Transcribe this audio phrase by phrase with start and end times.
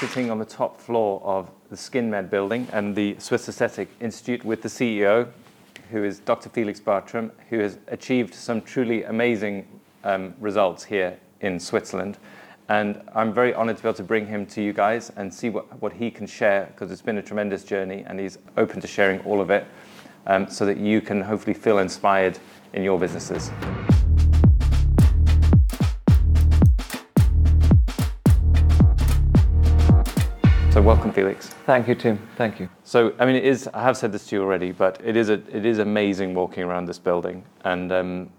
[0.00, 4.60] sitting on the top floor of the SkinMed building and the Swiss Aesthetic Institute with
[4.60, 5.26] the CEO,
[5.90, 6.50] who is Dr.
[6.50, 9.66] Felix Bertram, who has achieved some truly amazing
[10.04, 12.18] um, results here in Switzerland.
[12.68, 15.48] And I'm very honored to be able to bring him to you guys and see
[15.48, 18.86] what, what he can share because it's been a tremendous journey and he's open to
[18.86, 19.66] sharing all of it
[20.26, 22.38] um, so that you can hopefully feel inspired
[22.74, 23.50] in your businesses.
[30.76, 31.54] So welcome, Felix.
[31.64, 32.18] Thank you, Tim.
[32.36, 32.68] Thank you.
[32.84, 33.66] So, I mean, it is.
[33.72, 36.64] I have said this to you already, but it is a, it is amazing walking
[36.64, 38.30] around this building, and um,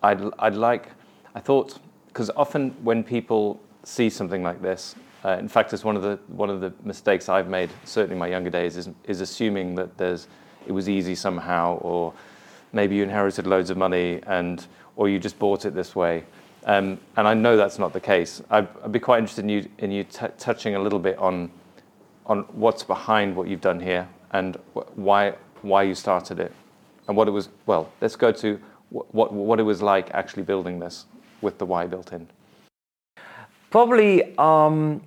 [0.00, 0.90] I'd, I'd like.
[1.34, 4.94] I thought because often when people see something like this,
[5.24, 8.20] uh, in fact, it's one of the one of the mistakes I've made, certainly in
[8.20, 10.28] my younger days, is is assuming that there's
[10.68, 12.14] it was easy somehow, or
[12.72, 16.22] maybe you inherited loads of money and or you just bought it this way.
[16.66, 18.42] Um, and I know that's not the case.
[18.48, 21.50] I'd, I'd be quite interested in you in you t- touching a little bit on
[22.30, 26.52] on what's behind what you've done here and wh- why why you started it
[27.08, 27.50] and what it was.
[27.66, 28.56] Well, let's go to
[28.90, 31.06] wh- what what it was like actually building this
[31.42, 32.28] with the why built in.
[33.70, 35.02] Probably, um,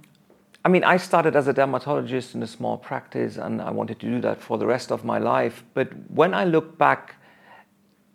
[0.66, 4.06] I mean, I started as a dermatologist in a small practice, and I wanted to
[4.06, 5.64] do that for the rest of my life.
[5.74, 7.16] But when I look back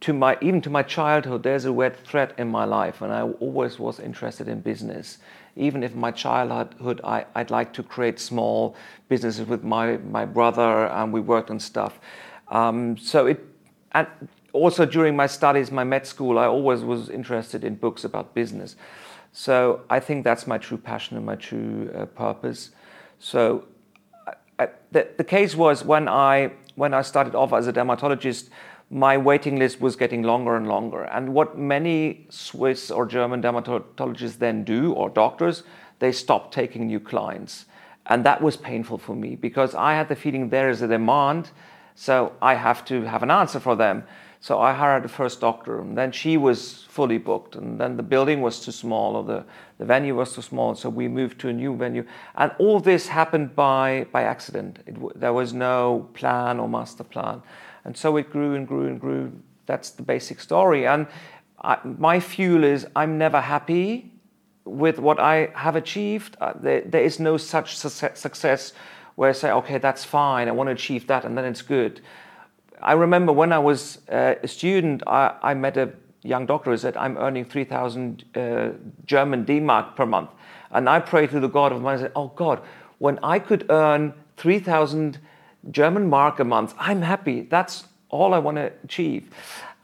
[0.00, 3.22] to my even to my childhood, there's a red thread in my life, and I
[3.22, 5.18] always was interested in business
[5.58, 8.76] even if my childhood I, would like to create small
[9.08, 11.98] businesses with my, my brother and we worked on stuff.
[12.48, 13.44] Um, so it,
[13.92, 14.06] and
[14.52, 18.76] also during my studies, my med school, I always was interested in books about business.
[19.32, 22.70] So I think that's my true passion and my true uh, purpose.
[23.18, 23.64] So
[24.58, 28.48] I, the, the case was when I, when I started off as a dermatologist,
[28.90, 31.04] my waiting list was getting longer and longer.
[31.04, 35.62] And what many Swiss or German dermatologists then do, or doctors,
[35.98, 37.66] they stop taking new clients.
[38.06, 41.50] And that was painful for me because I had the feeling there is a demand,
[41.94, 44.04] so I have to have an answer for them.
[44.40, 48.04] So I hired the first doctor, and then she was fully booked, and then the
[48.04, 49.44] building was too small, or the,
[49.78, 52.04] the venue was too small, so we moved to a new venue.
[52.36, 54.78] And all this happened by, by accident.
[54.86, 57.42] It, there was no plan or master plan.
[57.84, 59.32] And so it grew and grew and grew.
[59.66, 60.86] That's the basic story.
[60.86, 61.06] And
[61.62, 64.12] I, my fuel is I'm never happy
[64.64, 66.36] with what I have achieved.
[66.40, 68.72] Uh, there, there is no such success
[69.18, 72.00] where I say, okay, that's fine, I want to achieve that, and then it's good.
[72.80, 76.76] I remember when I was uh, a student, I, I, met a young doctor who
[76.76, 78.68] said, I'm earning 3,000 uh,
[79.06, 80.30] German D-Mark per month.
[80.70, 82.62] And I prayed to the God of mine and said, oh God,
[82.98, 85.18] when I could earn 3,000
[85.70, 86.74] German mark a month.
[86.78, 87.42] I'm happy.
[87.42, 89.30] That's all I want to achieve.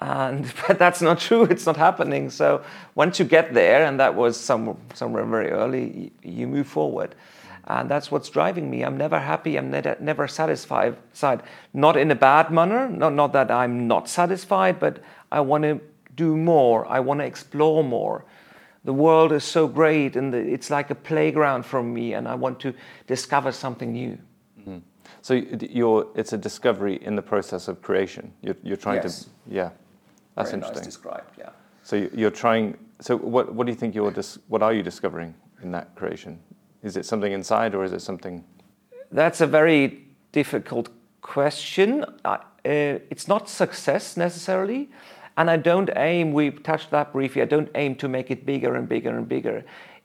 [0.01, 1.45] And but that's not true.
[1.51, 2.31] It's not happening.
[2.31, 2.63] So
[2.95, 7.15] once you get there, and that was some, somewhere very early, you move forward.
[7.67, 8.85] And that's what's driving me.
[8.85, 9.57] I'm never happy.
[9.57, 10.97] I'm never, never satisfied.
[11.73, 12.89] Not in a bad manner.
[12.89, 15.03] Not, not that I'm not satisfied, but
[15.33, 15.81] I want to
[16.15, 16.87] do more.
[16.87, 18.27] I want to explore more.
[18.85, 22.61] The world is so great, and it's like a playground for me, and I want
[22.61, 22.75] to
[23.07, 24.19] discover something new.
[25.25, 28.31] So you're, it's a discovery in the process of creation.
[28.43, 29.25] You're, you're trying yes.
[29.25, 29.71] to, yeah,
[30.37, 30.83] that's Very interesting.
[30.83, 31.49] Nice described, yeah.
[31.83, 32.77] So you're trying.
[33.01, 36.39] So what, what do you think you're dis, what are you discovering in that creation?
[36.83, 38.45] Is it something inside, or is it something?
[39.13, 40.91] That's a very difficult
[41.23, 42.05] question.
[42.27, 44.91] Uh, it's not success necessarily,
[45.39, 46.35] and I don't aim.
[46.35, 47.41] We touched that briefly.
[47.41, 49.65] I don't aim to make it bigger and bigger and bigger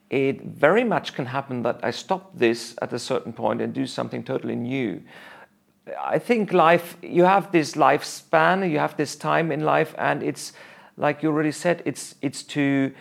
[0.10, 3.86] it very much can happen that I stop this at a certain point and do
[3.86, 5.04] something totally new.
[6.02, 10.54] I think life, you have this lifespan, you have this time in life, and it's
[10.98, 12.92] like you already said, it's it's to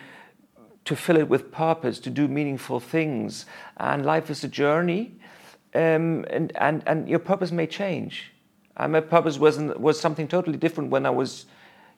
[0.85, 3.45] to fill it with purpose, to do meaningful things,
[3.77, 5.11] and life is a journey,
[5.75, 8.31] um, and and and your purpose may change.
[8.77, 11.45] And my purpose was was something totally different when I was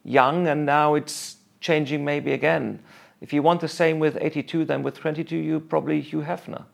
[0.04, 2.80] young, and now it's changing maybe again.
[3.22, 6.66] If you want the same with 82 than with 22, you probably Hugh Hefner.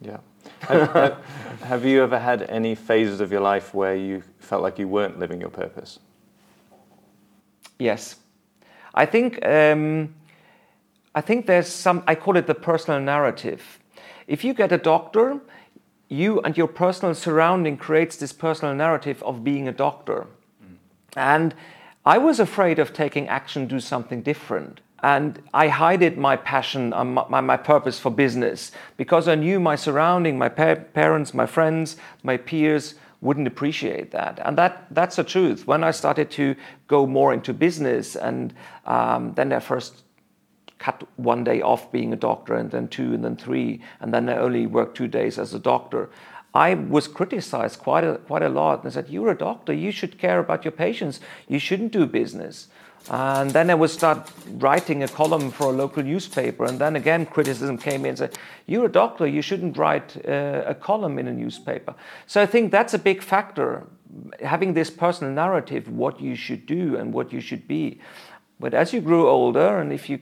[0.00, 0.18] Yeah.
[0.60, 1.18] have,
[1.62, 5.18] have, you ever had any phases of your life where you felt like you weren't
[5.18, 5.98] living your purpose?
[7.78, 8.16] Yes.
[8.94, 10.14] I think, um,
[11.14, 13.78] I think there's some, I call it the personal narrative.
[14.26, 15.40] If you get a doctor,
[16.08, 20.26] you and your personal surrounding creates this personal narrative of being a doctor.
[20.62, 20.76] Mm.
[21.16, 21.54] And
[22.04, 24.80] I was afraid of taking action, do something different.
[25.04, 30.38] And I hid my passion, my, my, purpose for business because I knew my surrounding,
[30.38, 34.40] my pa- parents, my friends, my peers wouldn't appreciate that.
[34.42, 35.66] And that, that's the truth.
[35.66, 36.56] When I started to
[36.88, 38.54] go more into business, and
[38.86, 40.04] um, then I first
[40.78, 44.30] cut one day off being a doctor and then two and then three and then
[44.30, 46.08] I only worked two days as a doctor.
[46.54, 50.18] I was criticized quite a, quite a lot and said, You're a doctor, you should
[50.18, 52.68] care about your patients, you shouldn't do business.
[53.10, 56.64] And then I would start writing a column for a local newspaper.
[56.64, 60.62] And then again, criticism came in and said, You're a doctor, you shouldn't write uh,
[60.66, 61.94] a column in a newspaper.
[62.26, 63.86] So I think that's a big factor,
[64.42, 68.00] having this personal narrative, what you should do and what you should be.
[68.58, 70.20] But as you grew older, and if you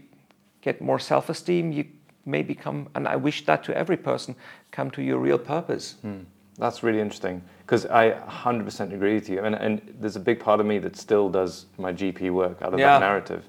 [0.60, 1.84] get more self esteem, you
[2.24, 4.34] may become, and I wish that to every person,
[4.72, 5.96] come to your real purpose.
[6.04, 6.24] Mm.
[6.58, 9.42] That's really interesting because I 100% agree with you.
[9.42, 12.74] And, and there's a big part of me that still does my GP work out
[12.74, 12.98] of yeah.
[12.98, 13.48] that narrative.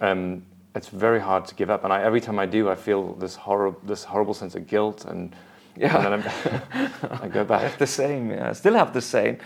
[0.00, 0.42] Um,
[0.74, 1.84] it's very hard to give up.
[1.84, 5.04] And I, every time I do, I feel this, horrible, this horrible sense of guilt.
[5.04, 5.36] And,
[5.76, 6.04] yeah.
[6.04, 6.90] and then
[7.22, 7.60] i go back.
[7.60, 8.32] I have the same.
[8.32, 8.50] Yeah.
[8.50, 9.38] I still have the same.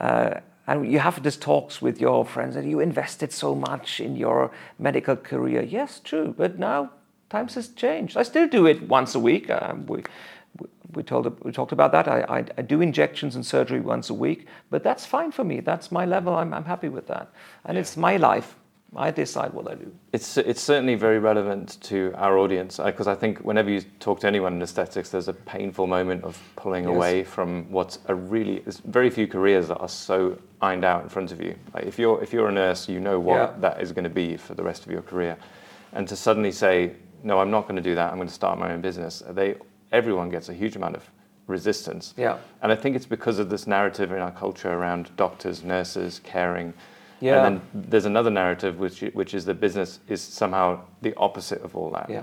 [0.00, 0.34] Uh,
[0.68, 4.52] and you have these talks with your friends and you invested so much in your
[4.78, 5.62] medical career.
[5.62, 6.36] Yes, true.
[6.38, 6.92] But now
[7.30, 8.16] times has changed.
[8.16, 9.50] I still do it once a week.
[9.50, 10.04] Um, we,
[10.96, 12.08] we, told, we talked about that.
[12.08, 15.60] I, I, I, do injections and surgery once a week, but that's fine for me.
[15.60, 16.34] That's my level.
[16.34, 17.30] I'm, I'm happy with that.
[17.64, 17.82] And yeah.
[17.82, 18.56] it's my life.
[18.94, 19.92] I decide what I do.
[20.12, 24.20] It's, it's certainly very relevant to our audience uh, because I think whenever you talk
[24.20, 26.94] to anyone in aesthetics, there's a painful moment of pulling yes.
[26.94, 31.08] away from what's a really, there's very few careers that are so ironed out in
[31.08, 31.54] front of you.
[31.74, 33.54] Like if you're, if you're a nurse, you know what yeah.
[33.58, 35.36] that is going to be for the rest of your career.
[35.92, 38.10] And to suddenly say, no, I'm not going to do that.
[38.10, 39.22] I'm going to start my own business.
[39.30, 39.56] They,
[39.92, 41.04] everyone gets a huge amount of
[41.46, 42.14] resistance.
[42.16, 42.38] Yeah.
[42.62, 46.74] And I think it's because of this narrative in our culture around doctors, nurses, caring.
[47.20, 47.46] Yeah.
[47.46, 51.76] And then there's another narrative which which is that business is somehow the opposite of
[51.76, 52.10] all that.
[52.10, 52.22] Yeah.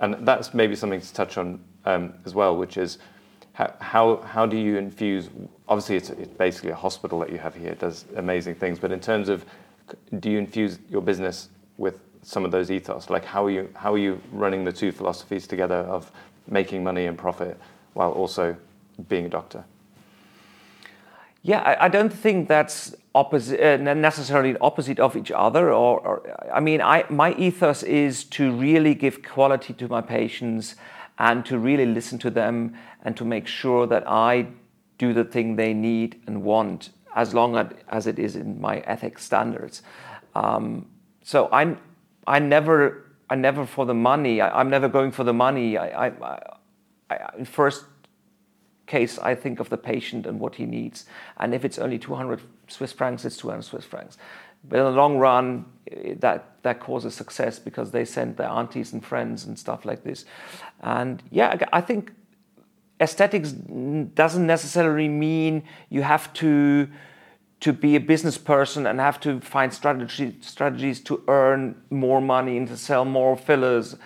[0.00, 2.98] And that's maybe something to touch on um, as well, which is
[3.52, 5.28] how, how, how do you infuse?
[5.68, 7.70] Obviously, it's, it's basically a hospital that you have here.
[7.70, 8.78] It does amazing things.
[8.78, 9.44] But in terms of,
[10.20, 13.10] do you infuse your business with some of those ethos?
[13.10, 16.10] Like, how are you how are you running the two philosophies together of
[16.46, 17.58] making money and profit
[17.94, 18.56] while also
[19.08, 19.64] being a doctor?
[21.42, 25.72] Yeah, I, I don't think that's opposite, uh, necessarily opposite of each other.
[25.72, 30.76] Or, or, I mean, I, my ethos is to really give quality to my patients
[31.18, 32.74] and to really listen to them
[33.04, 34.46] and to make sure that I
[34.98, 37.56] do the thing they need and want as long
[37.88, 39.82] as it is in my ethics standards.
[40.34, 40.86] Um,
[41.22, 41.76] so I,
[42.26, 43.01] I never
[43.32, 44.42] I never for the money.
[44.42, 45.78] I, am never going for the money.
[45.78, 46.38] I, I,
[47.08, 47.86] I, in first
[48.84, 51.06] case, I think of the patient and what he needs.
[51.38, 54.18] And if it's only 200 Swiss francs, it's 200 Swiss francs.
[54.68, 58.92] But in the long run, eh, that that causes success because they send their aunties
[58.92, 60.26] and friends and stuff like this.
[60.80, 62.12] And yeah, I think
[63.00, 66.86] aesthetics doesn't necessarily mean you have to
[67.62, 72.56] to be a business person and have to find strategy, strategies to earn more money
[72.56, 73.96] and to sell more fillers.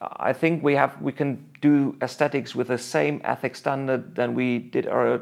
[0.00, 4.58] I think we have we can do aesthetics with the same ethics standard than we
[4.58, 5.20] did our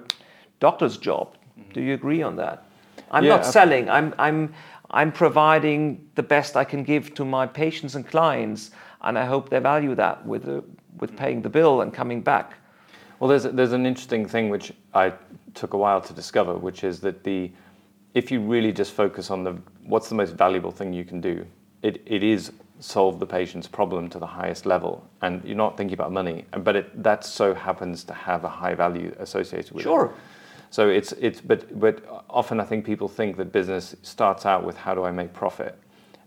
[0.60, 1.34] doctor's job.
[1.58, 1.72] Mm-hmm.
[1.72, 2.64] Do you agree on that?
[3.10, 3.90] I'm yeah, not selling.
[3.90, 4.54] I'm I'm
[4.92, 8.70] I'm providing the best I can give to my patients and clients,
[9.02, 10.46] and I hope they value that with
[11.00, 12.54] with paying the bill and coming back.
[13.18, 15.12] Well, there's there's an interesting thing which I
[15.54, 17.50] took a while to discover, which is that the
[18.14, 21.46] if you really just focus on the what's the most valuable thing you can do,
[21.82, 25.94] it, it is solve the patient's problem to the highest level, and you're not thinking
[25.94, 30.06] about money, but it, that so happens to have a high value associated with sure.
[30.06, 30.08] it.
[30.08, 30.16] Sure.
[30.70, 34.76] So it's it's but but often I think people think that business starts out with
[34.76, 35.76] how do I make profit,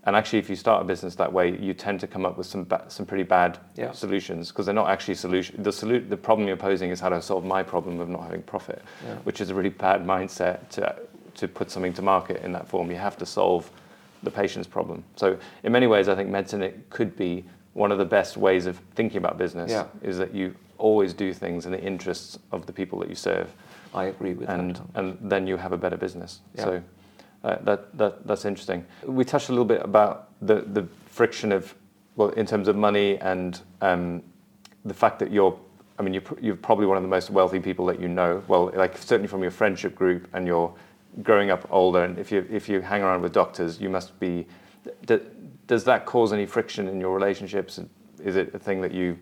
[0.04, 2.46] and actually if you start a business that way, you tend to come up with
[2.46, 3.92] some ba- some pretty bad yeah.
[3.92, 5.64] solutions because they're not actually solution.
[5.64, 8.44] The solu- the problem you're posing is how to solve my problem of not having
[8.44, 9.16] profit, yeah.
[9.24, 10.94] which is a really bad mindset to
[11.36, 12.90] to put something to market in that form.
[12.92, 13.70] You have to solve
[14.24, 15.04] the patient's problem.
[15.16, 18.66] So in many ways, I think medicine it could be one of the best ways
[18.66, 19.72] of thinking about business.
[19.72, 19.86] Yeah.
[20.02, 23.52] Is that you always do things in the interests of the people that you serve.
[23.94, 24.84] I agree with and, that.
[24.96, 26.40] And then you have a better business.
[26.56, 26.64] Yeah.
[26.64, 26.84] So
[27.44, 28.86] uh, that, that that's interesting.
[29.06, 31.74] We touched a little bit about the the friction of
[32.16, 34.24] well in terms of money and um,
[34.86, 35.58] the fact that you're
[36.00, 38.44] I mean, you're, you're probably one of the most wealthy people that you know.
[38.48, 40.74] Well, like certainly from your friendship group and your
[41.22, 44.48] growing up older, and if you if you hang around with doctors, you must be.
[45.06, 45.20] D-
[45.68, 47.80] does that cause any friction in your relationships?
[48.24, 49.18] Is it a thing that you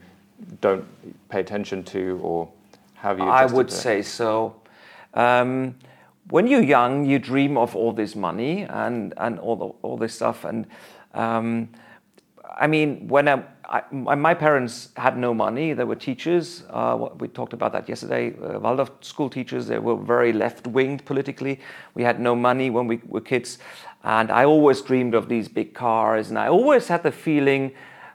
[0.59, 0.85] don't
[1.29, 2.49] pay attention to, or
[2.95, 3.25] have you?
[3.25, 4.55] I would say so.
[5.13, 5.75] Um,
[6.29, 10.15] when you're young, you dream of all this money and and all the, all this
[10.15, 10.65] stuff, and
[11.13, 11.69] um,
[12.57, 16.63] I mean, when I, I, my parents had no money, they were teachers.
[16.69, 18.33] Uh, we talked about that yesterday.
[18.37, 21.61] Uh, Waldorf school teachers, they were very left winged politically.
[21.93, 23.59] We had no money when we were kids.
[24.03, 26.29] And I always dreamed of these big cars.
[26.29, 27.71] And I always had the feeling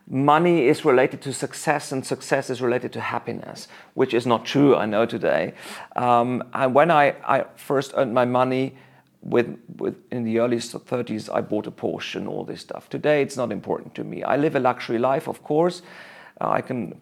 [0.08, 4.76] money is related to success and success is related to happiness, which is not true,
[4.76, 5.54] I know today.
[5.96, 8.76] Um, and when I, I first earned my money,
[9.26, 12.88] with, with in the early 30s, I bought a Porsche and all this stuff.
[12.88, 14.23] Today, it's not important to me.
[14.23, 15.83] I live a luxury life, of course.
[16.38, 17.00] Uh, I can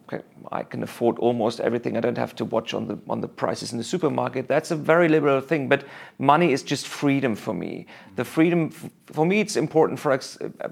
[0.49, 1.97] I can afford almost everything.
[1.97, 4.47] I don't have to watch on the on the prices in the supermarket.
[4.47, 5.67] That's a very liberal thing.
[5.67, 5.83] But
[6.17, 7.85] money is just freedom for me.
[8.15, 9.99] The freedom for me, it's important.
[9.99, 10.17] For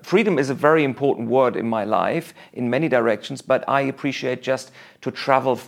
[0.02, 3.42] freedom is a very important word in my life in many directions.
[3.42, 5.60] But I appreciate just to travel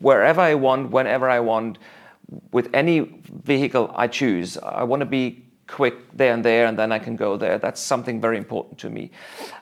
[0.00, 1.78] wherever I want, whenever I want
[2.52, 4.58] with any vehicle I choose.
[4.58, 7.58] I want to be quick there and there, and then I can go there.
[7.58, 9.10] That's something very important to me.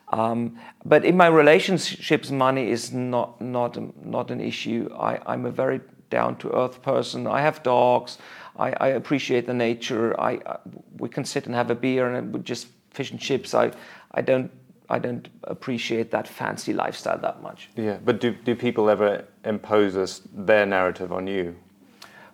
[0.09, 4.89] Um, but in my relationships, money is not not not an issue.
[4.99, 5.81] I, I'm a very
[6.11, 7.27] down to earth person.
[7.27, 8.19] I have dogs.
[8.57, 10.19] I, I appreciate the nature.
[10.21, 10.59] I, I,
[10.99, 13.55] we can sit and have a beer and just fish and chips.
[13.55, 13.73] I
[14.13, 14.51] I don't
[14.89, 17.71] I don't appreciate that fancy lifestyle that much.
[17.77, 21.57] Yeah, but do do people ever impose us, their narrative on you?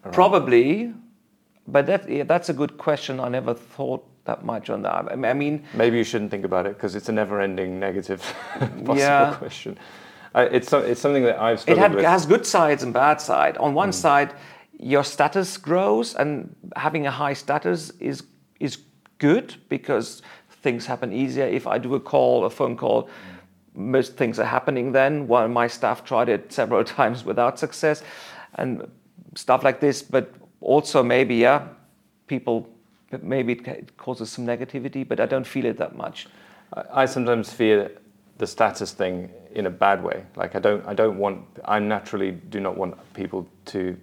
[0.03, 0.95] Probably,
[1.67, 3.21] but that yeah, that's a good question.
[3.21, 5.13] I never thought that much on that.
[5.13, 8.21] I mean, maybe you shouldn't think about it because it's a never-ending negative
[8.59, 9.35] possible yeah.
[9.35, 9.79] question.
[10.35, 13.57] Uh, it's it's something that I've it had, has good sides and bad side.
[13.59, 13.95] On one mm.
[13.95, 14.35] side,
[14.79, 18.23] your status grows, and having a high status is
[18.61, 18.79] is
[19.19, 20.23] good because
[20.63, 21.47] things happen easier.
[21.47, 23.05] If I do a call, a phone call.
[23.05, 23.11] Mm.
[23.73, 25.29] Most things are happening then.
[25.29, 28.03] While my staff tried it several times without success,
[28.55, 28.89] and
[29.35, 31.69] stuff like this, but also maybe, yeah,
[32.27, 32.69] people,
[33.23, 36.27] maybe it causes some negativity, but I don't feel it that much.
[36.73, 37.91] I, I sometimes fear
[38.39, 40.25] the status thing in a bad way.
[40.37, 43.97] Like I don't, I don't want, I naturally do not want people to,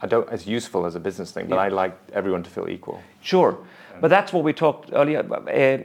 [0.00, 1.62] I don't, it's useful as a business thing, but yeah.
[1.62, 3.02] I like everyone to feel equal.
[3.20, 3.58] Sure.
[4.00, 5.20] But that's what we talked earlier.
[5.20, 5.78] Uh,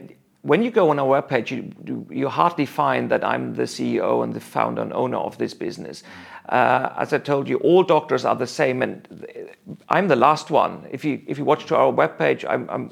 [0.44, 4.34] when you go on our webpage, you, you hardly find that I'm the CEO and
[4.34, 6.02] the founder and owner of this business.
[6.50, 9.08] Uh, as I told you, all doctors are the same, and
[9.88, 10.86] I'm the last one.
[10.90, 12.90] If you if you watch to our webpage, I'm, I'm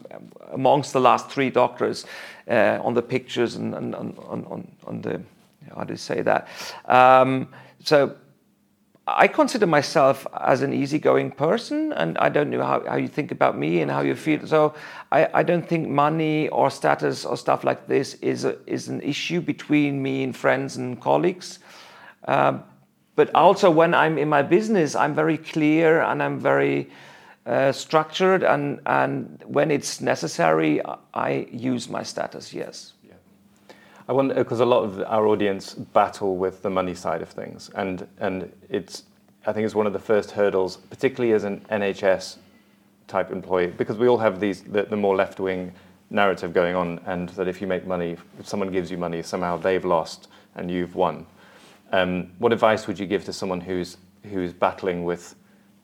[0.50, 2.06] amongst the last three doctors
[2.48, 4.16] uh, on the pictures and, and on,
[4.48, 5.20] on, on the
[5.76, 6.48] how do you say that?
[6.86, 7.48] Um,
[7.84, 8.16] so
[9.16, 13.30] I consider myself as an easygoing person, and I don't know how, how you think
[13.30, 14.46] about me and how you feel.
[14.46, 14.74] So
[15.10, 19.00] I, I don't think money or status or stuff like this is a, is an
[19.02, 21.58] issue between me and friends and colleagues.
[22.26, 22.62] Um,
[23.14, 26.90] but also when I'm in my business, I'm very clear and I'm very
[27.44, 30.80] uh, structured, and and when it's necessary,
[31.12, 32.54] I use my status.
[32.54, 32.94] Yes.
[34.08, 37.70] I wonder because a lot of our audience battle with the money side of things,
[37.74, 39.04] and and it's
[39.46, 42.36] I think it's one of the first hurdles, particularly as an NHS
[43.08, 45.72] type employee, because we all have these the, the more left wing
[46.10, 49.56] narrative going on, and that if you make money, if someone gives you money, somehow
[49.56, 51.26] they've lost and you've won.
[51.92, 55.34] Um, what advice would you give to someone who's who's battling with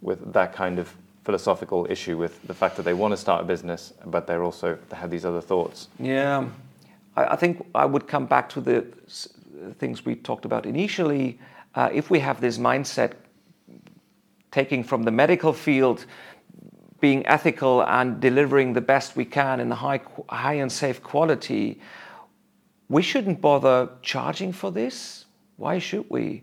[0.01, 0.95] with that kind of
[1.25, 4.79] philosophical issue with the fact that they want to start a business, but they're also
[4.89, 5.89] they have these other thoughts?
[6.01, 6.49] Yeah.
[7.19, 8.87] I, I think I would come back to the
[9.79, 11.39] things we talked about initially.
[11.75, 13.13] Uh, if we have this mindset,
[14.51, 16.07] taking from the medical field,
[17.01, 21.81] being ethical and delivering the best we can in a high, high and safe quality,
[22.89, 25.27] we shouldn't bother charging for this.
[25.57, 26.43] Why should we?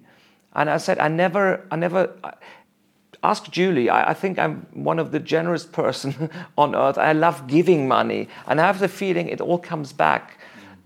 [0.53, 2.13] And I said, I never, I never.
[3.23, 3.89] ask Julie.
[3.89, 6.97] I, I, think I'm one of the generous person on earth.
[6.97, 10.37] I love giving money, and I have the feeling it all comes back.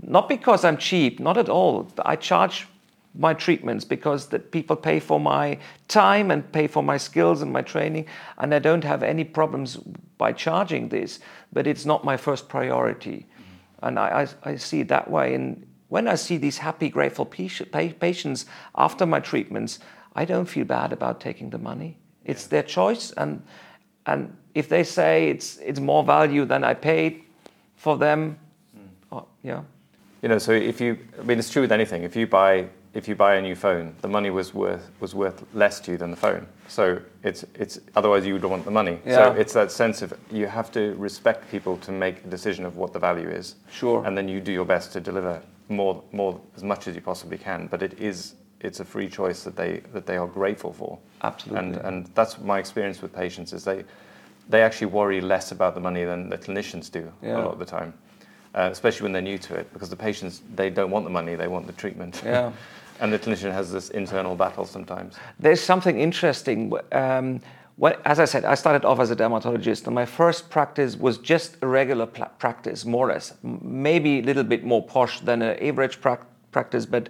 [0.02, 1.92] Not because I'm cheap, not at all.
[2.06, 2.68] I charge
[3.16, 7.52] my treatments because that people pay for my time and pay for my skills and
[7.52, 8.06] my training,
[8.38, 9.78] and I don't have any problems
[10.18, 11.20] by charging this.
[11.52, 13.86] But it's not my first priority, mm-hmm.
[13.86, 15.34] and I, I, I, see it that way.
[15.34, 19.80] And when I see these happy, grateful patients after my treatments,
[20.16, 21.98] I don't feel bad about taking the money.
[22.24, 22.50] It's yeah.
[22.50, 23.42] their choice, and
[24.06, 27.24] and if they say it's it's more value than I paid
[27.76, 28.38] for them,
[28.78, 28.88] mm.
[29.12, 29.64] oh, yeah.
[30.22, 32.04] You know, so if you, I mean, it's true with anything.
[32.04, 35.46] If you buy, if you buy a new phone, the money was worth was worth
[35.54, 36.46] less to you than the phone.
[36.68, 39.00] So it's it's otherwise you would want the money.
[39.06, 39.16] Yeah.
[39.16, 42.76] So it's that sense of you have to respect people to make a decision of
[42.76, 43.56] what the value is.
[43.72, 44.06] Sure.
[44.06, 47.38] And then you do your best to deliver more more as much as you possibly
[47.38, 47.68] can.
[47.68, 51.00] But it is it's a free choice that they that they are grateful for.
[51.22, 51.60] Absolutely.
[51.60, 53.86] And and that's my experience with patients is they
[54.50, 57.38] they actually worry less about the money than the clinicians do yeah.
[57.38, 57.94] a lot of the time
[58.56, 61.36] uh, especially when they're new to it, because the patients they don't want the money,
[61.36, 62.22] they want the treatment.
[62.26, 62.52] Yeah.
[63.00, 65.16] and the clinician has this internal battle sometimes.
[65.40, 66.74] There's something interesting.
[66.92, 67.42] Um,
[68.06, 71.58] as I said, I started off as a dermatologist, and my first practice was just
[71.62, 75.58] a regular pl- practice, more or less, maybe a little bit more posh than an
[75.64, 77.10] average pra- practice, but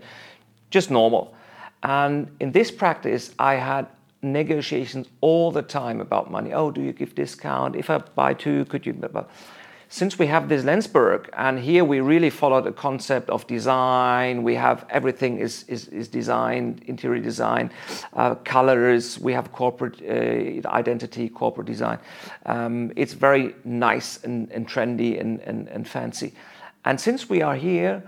[0.70, 1.34] just normal.
[1.82, 3.88] And in this practice, I had
[4.22, 6.54] negotiations all the time about money.
[6.54, 7.76] Oh, do you give discount?
[7.76, 8.94] If I buy two, could you?
[9.92, 14.54] Since we have this Lenzburg, and here we really follow the concept of design, we
[14.54, 17.72] have everything is, is, is designed, interior design,
[18.14, 21.98] uh, colors, we have corporate uh, identity, corporate design.
[22.46, 26.36] Um, it's very nice and, and trendy and, and, and fancy.
[26.86, 28.04] And since we are here,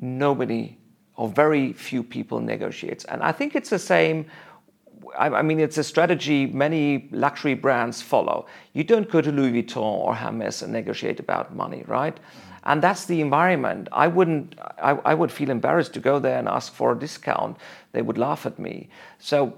[0.00, 0.78] nobody
[1.16, 3.04] or very few people negotiates.
[3.04, 4.24] And I think it's the same.
[5.18, 8.46] I mean, it's a strategy many luxury brands follow.
[8.72, 12.18] You don't go to Louis Vuitton or Hermes and negotiate about money, right?
[12.64, 13.88] And that's the environment.
[13.92, 14.58] I wouldn't.
[14.82, 17.56] I, I would feel embarrassed to go there and ask for a discount.
[17.92, 18.88] They would laugh at me.
[19.18, 19.54] So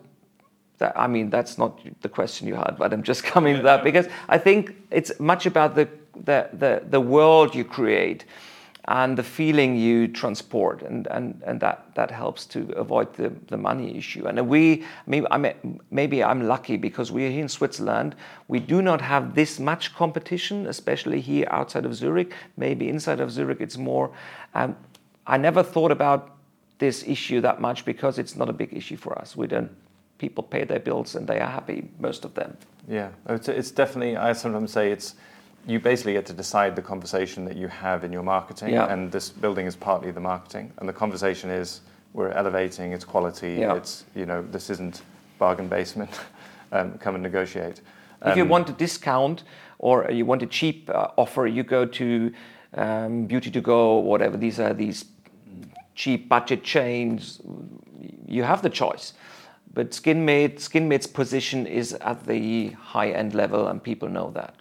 [0.79, 3.83] that, I mean, that's not the question you had, but I'm just coming to that
[3.83, 8.25] because I think it's much about the, the, the, the world you create
[8.89, 13.57] and the feeling you transport, and, and, and that, that helps to avoid the, the
[13.57, 14.27] money issue.
[14.27, 18.17] And we, maybe I'm, maybe I'm lucky because we're here in Switzerland.
[18.49, 22.33] We do not have this much competition, especially here outside of Zurich.
[22.57, 24.11] Maybe inside of Zurich it's more.
[24.55, 24.75] Um,
[25.27, 26.37] I never thought about
[26.79, 29.37] this issue that much because it's not a big issue for us.
[29.37, 29.71] We don't.
[30.17, 32.57] People pay their bills and they are happy, most of them.
[32.89, 34.17] Yeah, it's, it's definitely.
[34.17, 35.15] I sometimes say it's
[35.67, 38.93] you basically get to decide the conversation that you have in your marketing, yeah.
[38.93, 40.73] and this building is partly the marketing.
[40.79, 41.83] And the conversation is
[42.15, 43.57] we're elevating its quality.
[43.61, 43.75] Yeah.
[43.75, 45.03] It's you know this isn't
[45.39, 46.11] bargain basement.
[46.73, 47.81] um, come and negotiate.
[48.23, 49.45] Um, if you um, want a discount
[49.79, 52.33] or you want a cheap uh, offer, you go to
[52.75, 54.37] um, Beauty to Go whatever.
[54.37, 55.05] These are these
[55.95, 57.41] cheap budget chains.
[58.27, 59.15] You have the choice.
[59.75, 64.55] But SkinMed, SkinMed's position is at the high end level, and people know that.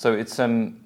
[0.00, 0.80] So it's um,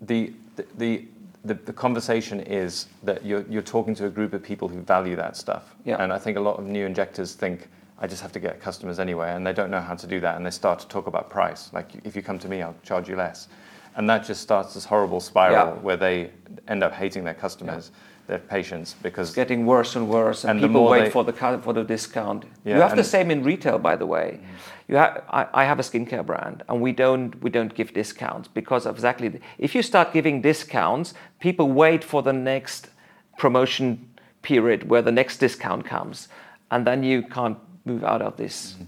[0.00, 0.32] the,
[0.78, 1.04] the,
[1.44, 5.14] the, the, conversation is that you're, you're talking to a group of people who value
[5.16, 5.74] that stuff.
[5.84, 6.02] Yeah.
[6.02, 7.68] And I think a lot of new injectors think,
[7.98, 10.36] I just have to get customers anyway, and they don't know how to do that,
[10.38, 11.70] and they start to talk about price.
[11.74, 13.48] Like, if you come to me, I'll charge you less.
[13.96, 15.82] And that just starts this horrible spiral yeah.
[15.82, 16.30] where they
[16.66, 17.90] end up hating their customers.
[17.92, 17.98] Yeah
[18.30, 21.32] their patients because it's getting worse and worse, and, and people wait they, for the
[21.32, 22.44] for the discount.
[22.64, 24.40] Yeah, you have the same in retail, by the way.
[24.88, 28.48] You have, I, I, have a skincare brand, and we don't we don't give discounts
[28.48, 29.28] because of exactly.
[29.28, 32.90] The, if you start giving discounts, people wait for the next
[33.36, 34.08] promotion
[34.42, 36.28] period where the next discount comes,
[36.70, 38.76] and then you can't move out of this.
[38.78, 38.86] Mm.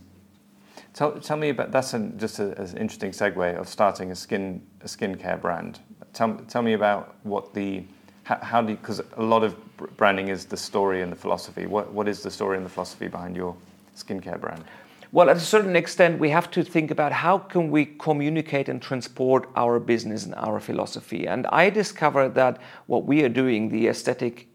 [0.94, 4.87] Tell, tell me about that's an, just an interesting segue of starting a skin a
[4.87, 5.81] skincare brand.
[6.12, 7.85] Tell, tell me about what the
[8.24, 9.56] how, do because a lot of
[9.96, 11.66] branding is the story and the philosophy.
[11.66, 13.56] What what is the story and the philosophy behind your
[13.96, 14.64] skincare brand?
[15.12, 18.80] Well, at a certain extent, we have to think about how can we communicate and
[18.80, 21.28] transport our business and our philosophy.
[21.28, 24.48] And I discovered that what we are doing, the aesthetic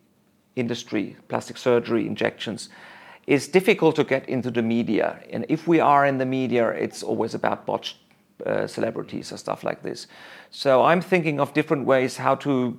[0.56, 2.70] industry, plastic surgery, injections,
[3.28, 5.20] is difficult to get into the media.
[5.30, 7.98] And if we are in the media, it's always about botched
[8.44, 10.08] uh, celebrities or stuff like this.
[10.50, 12.78] So I'm thinking of different ways how to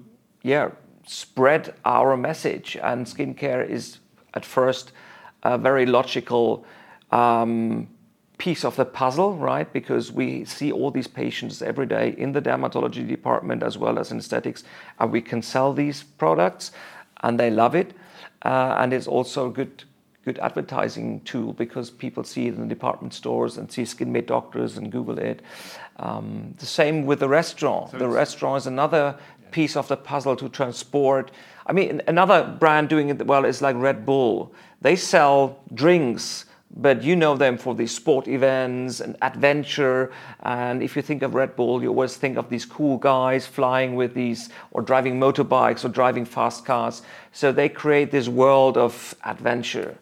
[0.49, 0.71] yeah,
[1.07, 2.77] spread our message.
[2.83, 3.99] And skincare is
[4.35, 4.93] at first
[5.43, 6.65] a very logical
[7.11, 7.89] um,
[8.39, 9.71] piece of the puzzle, right?
[9.73, 14.11] Because we see all these patients every day in the dermatology department as well as
[14.11, 14.65] in aesthetics,
[14.99, 16.73] and we can sell these products,
[17.23, 17.93] and they love it.
[18.43, 19.85] Uh, and it's also a good
[20.25, 24.77] good advertising tool because people see it in the department stores and see SkinMed doctors
[24.77, 25.41] and Google it.
[25.97, 27.93] Um, the same with the restaurant.
[27.93, 29.17] So the restaurant is another
[29.51, 31.31] piece of the puzzle to transport.
[31.67, 34.53] I mean, another brand doing it well is like Red Bull.
[34.81, 40.13] They sell drinks, but you know them for these sport events and adventure.
[40.41, 43.97] And if you think of Red Bull, you always think of these cool guys flying
[43.97, 47.03] with these, or driving motorbikes, or driving fast cars.
[47.33, 49.99] So they create this world of adventure.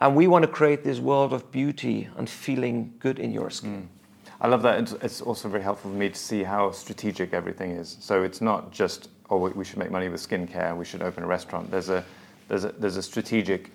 [0.00, 3.88] And we want to create this world of beauty and feeling good in your skin.
[3.92, 3.97] Mm.
[4.40, 4.78] I love that.
[4.78, 7.96] It's, it's, also very helpful for me to see how strategic everything is.
[8.00, 11.26] So it's not just oh we should make money with skincare, we should open a
[11.26, 11.70] restaurant.
[11.70, 12.04] There's a
[12.48, 13.70] there's a there's a strategic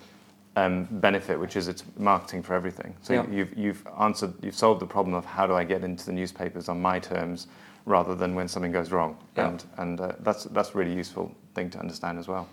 [0.56, 2.96] um, benefit, which is it's marketing for everything.
[3.02, 3.26] So yeah.
[3.30, 6.70] you've you've answered you've solved the problem of how do I get into the newspapers
[6.70, 7.48] on my terms
[7.86, 9.18] rather than when something goes wrong.
[9.36, 9.50] Yeah.
[9.50, 12.48] And and uh, that's that's a really useful thing to understand as well.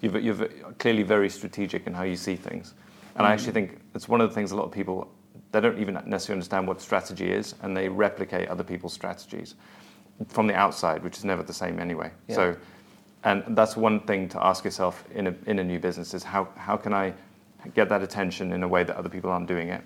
[0.00, 0.48] You've you're
[0.78, 2.74] clearly very strategic in how you see things.
[3.14, 3.26] And mm-hmm.
[3.26, 5.08] I actually think it's one of the things a lot of people
[5.52, 9.54] they don't even necessarily understand what strategy is, and they replicate other people's strategies
[10.28, 12.10] from the outside, which is never the same anyway.
[12.28, 12.34] Yeah.
[12.36, 12.56] So,
[13.24, 16.48] and that's one thing to ask yourself in a in a new business is how
[16.56, 17.12] how can I
[17.74, 19.82] get that attention in a way that other people aren't doing it,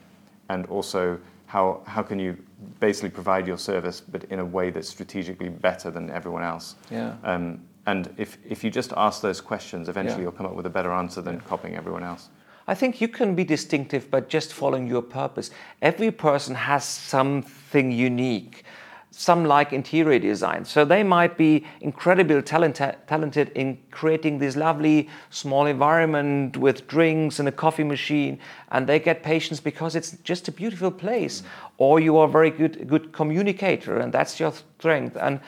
[0.48, 2.37] and also how how can you
[2.81, 6.76] basically provide your service but in a way that's strategically better than everyone else.
[6.90, 7.14] Yeah.
[7.24, 10.22] Um, And if, if you just ask those questions, eventually Yeah.
[10.31, 12.31] you'll come up with a better answer than copying everyone else.
[12.68, 15.50] I think you can be distinctive by just following your purpose.
[15.83, 18.64] Every person has something unique.
[19.12, 25.09] Some like interior design, so they might be incredibly talented, talented in creating this lovely
[25.31, 28.38] small environment with drinks and a coffee machine,
[28.72, 31.44] and they get patients because it's just a beautiful place.
[31.79, 35.16] Or you are a very good good communicator, and that's your strength.
[35.18, 35.40] And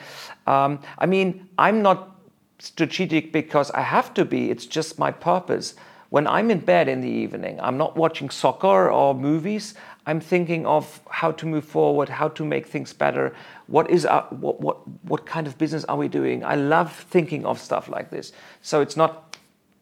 [0.47, 2.15] um, I mean, I'm not
[2.57, 4.49] strategic because I have to be.
[4.49, 5.75] It's just my purpose.
[6.09, 9.75] When I'm in bed in the evening, I'm not watching soccer or movies.
[10.07, 13.35] I'm thinking of how to move forward, how to make things better.
[13.67, 16.43] What is our, what, what what kind of business are we doing?
[16.43, 18.31] I love thinking of stuff like this.
[18.61, 19.37] So it's not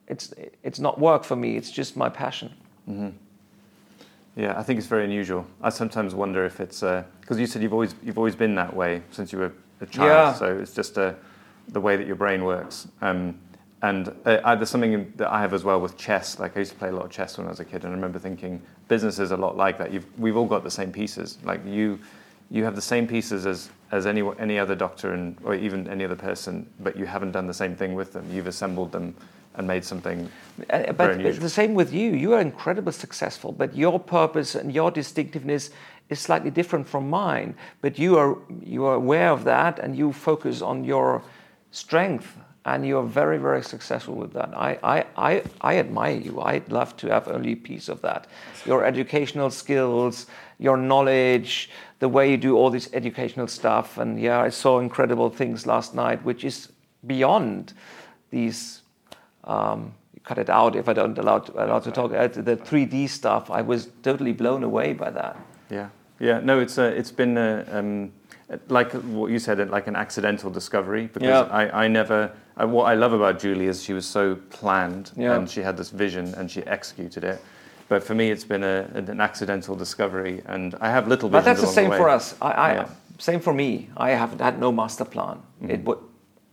[0.08, 1.56] it's it's not work for me.
[1.56, 2.54] It's just my passion.
[4.36, 5.46] Yeah, I think it's very unusual.
[5.62, 9.02] I sometimes wonder if it's because you said you've always you've always been that way
[9.12, 10.10] since you were a child.
[10.10, 10.34] Yeah.
[10.34, 11.14] So it's just uh,
[11.70, 12.88] the way that your brain works.
[13.02, 13.40] Um,
[13.82, 16.40] and uh, I, there's something that I have as well with chess.
[16.40, 17.92] Like I used to play a lot of chess when I was a kid, and
[17.94, 19.92] I remember thinking business is a lot like that.
[19.92, 21.38] You've, we've all got the same pieces.
[21.44, 22.00] Like you,
[22.50, 26.04] you have the same pieces as as any any other doctor and or even any
[26.04, 28.26] other person, but you haven't done the same thing with them.
[28.32, 29.16] You've assembled them
[29.56, 30.30] and made something
[30.70, 32.12] Uh, very But the same with you.
[32.12, 35.72] You are incredibly successful, but your purpose and your distinctiveness
[36.10, 37.56] is slightly different from mine.
[37.82, 41.22] But you are you are aware of that, and you focus on your
[41.72, 42.38] strength,
[42.68, 44.50] and you are very very successful with that.
[44.54, 46.42] I I I, I admire you.
[46.42, 48.28] I'd love to have only a piece of that.
[48.66, 50.28] Your educational skills,
[50.60, 55.30] your knowledge, the way you do all this educational stuff, and yeah, I saw incredible
[55.30, 56.70] things last night, which is
[57.06, 57.74] beyond
[58.30, 58.82] these
[59.46, 59.94] um,
[60.28, 62.12] cut it out if I don't allow to, allow to talk.
[62.12, 65.38] Uh, the 3D stuff, I was totally blown away by that.
[65.70, 66.42] Yeah, yeah.
[66.42, 68.12] No, it's uh, it's been uh, um,
[68.70, 71.10] like what you said, like an accidental discovery.
[71.14, 71.42] Because Yeah.
[71.52, 72.32] I, I never.
[72.56, 75.36] I, what I love about Julie is she was so planned Yeah.
[75.36, 77.42] and she had this vision and she executed it.
[77.90, 81.30] But for me, it's been a, an accidental discovery, and I have little.
[81.30, 81.98] But that's the same way.
[81.98, 82.36] for us.
[82.42, 82.90] I, I Yeah.
[83.18, 83.90] same for me.
[83.96, 85.38] I have had no master plan.
[85.62, 85.84] It mm-hmm.
[85.86, 86.00] would,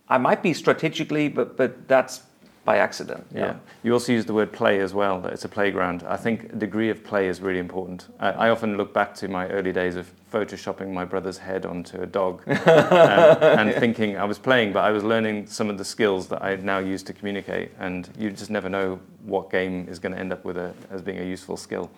[0.07, 2.21] I might be strategically, but but that's
[2.65, 3.25] by accident.
[3.33, 3.55] Yeah.
[3.83, 6.03] You also use the word play as well, that it's a playground.
[6.07, 8.07] I think a degree of play is really important.
[8.19, 12.01] I, I often look back to my early days of photoshopping my brother's head onto
[12.01, 15.85] a dog um, and thinking I was playing, but I was learning some of the
[15.85, 17.71] skills that I now use to communicate.
[17.79, 21.03] And you just never know what game is going to end up with a, as
[21.03, 21.91] being a useful skill.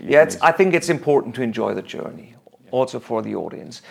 [0.00, 0.40] Yeah, it's.
[0.40, 2.34] I think it's important to enjoy the journey,
[2.72, 3.82] also for the audience.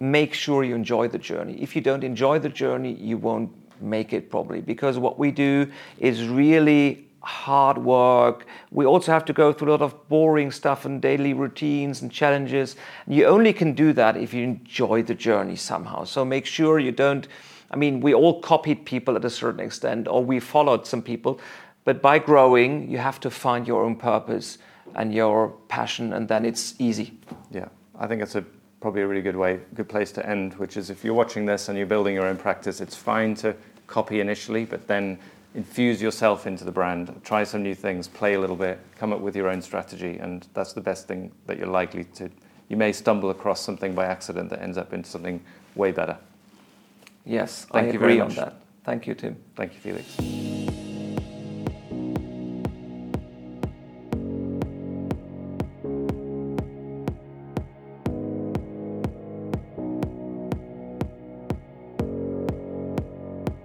[0.00, 1.62] Make sure you enjoy the journey.
[1.62, 5.70] If you don't enjoy the journey, you won't make it probably because what we do
[5.98, 8.46] is really hard work.
[8.70, 12.10] We also have to go through a lot of boring stuff and daily routines and
[12.10, 12.76] challenges.
[13.06, 16.04] You only can do that if you enjoy the journey somehow.
[16.04, 17.28] So make sure you don't.
[17.70, 21.40] I mean, we all copied people at a certain extent, or we followed some people,
[21.84, 24.58] but by growing, you have to find your own purpose
[24.94, 27.18] and your passion, and then it's easy.
[27.50, 27.68] Yeah,
[27.98, 28.44] I think it's a
[28.80, 30.54] probably a really good way, good place to end.
[30.54, 33.56] Which is, if you're watching this and you're building your own practice, it's fine to
[33.92, 35.18] copy initially, but then
[35.54, 39.20] infuse yourself into the brand, try some new things, play a little bit, come up
[39.20, 42.30] with your own strategy, and that's the best thing that you're likely to.
[42.70, 45.42] You may stumble across something by accident that ends up into something
[45.74, 46.16] way better.
[47.26, 48.62] Yes, Thank I you very agree on that.
[48.82, 49.36] Thank you, Tim.
[49.54, 50.61] Thank you, Felix.